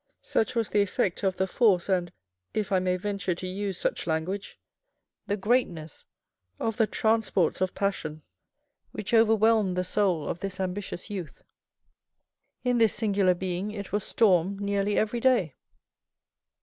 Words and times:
Such 0.23 0.55
was 0.55 0.69
the 0.69 0.81
effect 0.81 1.21
of 1.21 1.35
the 1.37 1.45
force 1.45 1.87
and, 1.87 2.11
if 2.55 2.71
I 2.71 2.79
may 2.79 2.97
venture 2.97 3.35
to 3.35 3.45
use 3.45 3.77
such 3.77 4.07
language, 4.07 4.59
the 5.27 5.37
greatness 5.37 6.07
of 6.59 6.77
the 6.77 6.87
transports 6.87 7.61
of 7.61 7.75
passion 7.75 8.23
which 8.93 9.13
overwhelmed 9.13 9.77
the 9.77 9.83
soul 9.83 10.27
of 10.27 10.39
this 10.39 10.59
ambitious 10.59 11.11
youth. 11.11 11.43
In 12.63 12.79
this 12.79 12.95
singular 12.95 13.35
being 13.35 13.69
it 13.69 13.91
was 13.91 14.03
storm 14.03 14.57
nearly 14.57 14.97
every 14.97 15.19
day. 15.19 15.53